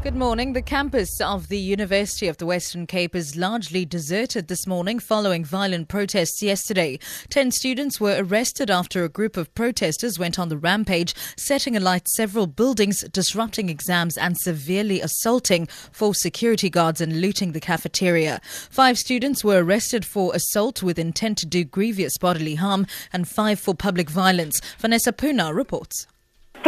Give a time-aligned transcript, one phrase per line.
[0.00, 0.52] Good morning.
[0.52, 5.44] The campus of the University of the Western Cape is largely deserted this morning following
[5.44, 7.00] violent protests yesterday.
[7.30, 12.06] Ten students were arrested after a group of protesters went on the rampage, setting alight
[12.08, 18.40] several buildings, disrupting exams, and severely assaulting four security guards and looting the cafeteria.
[18.70, 23.58] Five students were arrested for assault with intent to do grievous bodily harm and five
[23.58, 24.60] for public violence.
[24.78, 26.06] Vanessa Puna reports.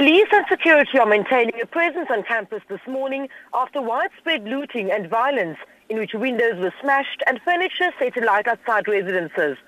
[0.01, 5.11] Police and security are maintaining a presence on campus this morning after widespread looting and
[5.11, 5.59] violence
[5.91, 9.59] in which windows were smashed and furniture set alight outside residences.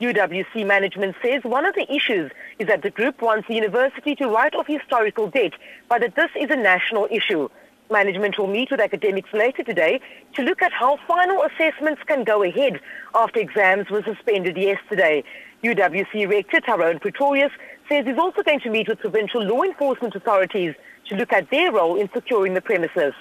[0.00, 4.28] UWC management says one of the issues is that the group wants the university to
[4.28, 5.52] write off historical debt,
[5.90, 7.50] but that this is a national issue.
[7.90, 10.00] Management will meet with academics later today
[10.32, 12.80] to look at how final assessments can go ahead
[13.14, 15.22] after exams were suspended yesterday.
[15.62, 17.52] UWC Rector Tyrone Pretorius
[17.92, 20.74] says he's also going to meet with provincial law enforcement authorities
[21.08, 23.12] to look at their role in securing the premises.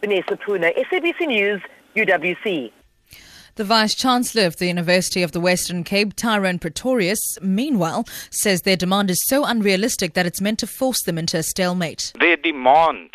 [0.00, 1.62] Vanessa Puna, SABC News,
[1.94, 2.72] UWC.
[3.54, 8.76] The Vice Chancellor of the University of the Western Cape, Tyrone Pretorius, meanwhile, says their
[8.76, 12.12] demand is so unrealistic that it's meant to force them into a stalemate.
[12.18, 13.10] Their demand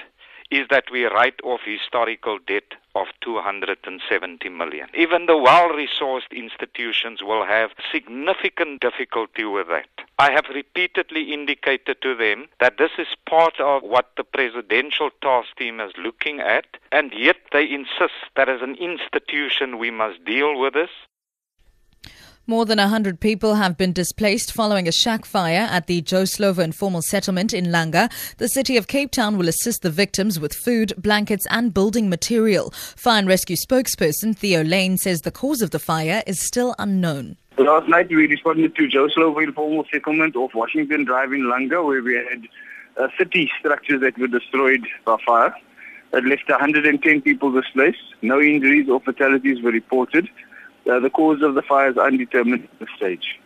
[0.52, 4.88] is that we write off historical debt of 270 million.
[4.94, 9.88] Even the well-resourced institutions will have significant difficulty with that.
[10.20, 15.48] I have repeatedly indicated to them that this is part of what the presidential task
[15.58, 20.60] team is looking at, and yet they insist that as an institution we must deal
[20.60, 20.92] with this.
[22.48, 26.64] More than 100 people have been displaced following a shack fire at the Joe Slovo
[26.64, 28.12] informal settlement in Langa.
[28.38, 32.72] The city of Cape Town will assist the victims with food, blankets, and building material.
[32.72, 37.38] Fire and rescue spokesperson Theo Layne says the cause of the fire is still unknown.
[37.60, 42.02] Last night we responded to Joe Slovo informal settlement off Washington Drive in Langa where
[42.02, 42.48] we had
[42.98, 45.56] uh, 30 structures that were destroyed by fire.
[46.12, 48.00] It left 110 people displaced.
[48.24, 50.28] No injuries or fatalities were reported.
[50.90, 53.40] Uh, the cause of the fire is undetermined at this stage.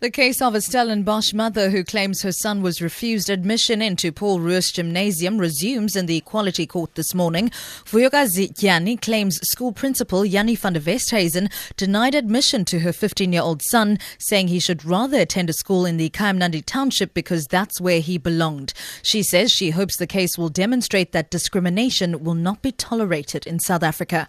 [0.00, 4.40] The case of a Stellenbosch mother who claims her son was refused admission into Paul
[4.40, 7.48] Roos Gymnasium resumes in the Equality Court this morning.
[7.86, 13.98] Vuyokazi Kyani claims school principal Yanni van der Westhuizen denied admission to her 15-year-old son,
[14.18, 18.18] saying he should rather attend a school in the Kayamandi township because that's where he
[18.18, 18.74] belonged.
[19.02, 23.58] She says she hopes the case will demonstrate that discrimination will not be tolerated in
[23.58, 24.28] South Africa.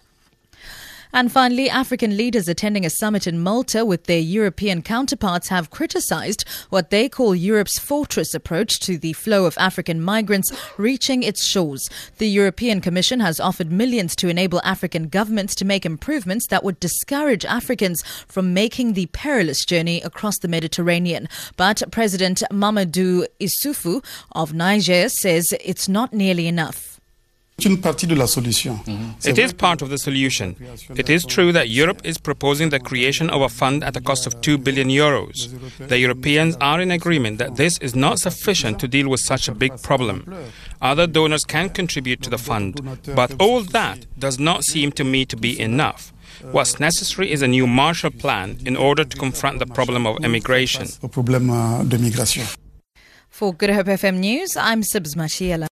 [1.16, 6.44] And finally, African leaders attending a summit in Malta with their European counterparts have criticized
[6.68, 11.88] what they call Europe's fortress approach to the flow of African migrants reaching its shores.
[12.18, 16.78] The European Commission has offered millions to enable African governments to make improvements that would
[16.80, 21.30] discourage Africans from making the perilous journey across the Mediterranean.
[21.56, 26.95] But President Mamadou Issoufou of Niger says it's not nearly enough.
[27.58, 29.28] Mm-hmm.
[29.28, 30.56] It is part of the solution.
[30.90, 34.26] It is true that Europe is proposing the creation of a fund at a cost
[34.26, 35.48] of 2 billion euros.
[35.88, 39.54] The Europeans are in agreement that this is not sufficient to deal with such a
[39.54, 40.26] big problem.
[40.82, 42.78] Other donors can contribute to the fund,
[43.14, 46.12] but all that does not seem to me to be enough.
[46.52, 50.88] What's necessary is a new Marshall Plan in order to confront the problem of immigration.
[53.30, 55.64] For Good Hope FM News, I'm Sibs Machiela.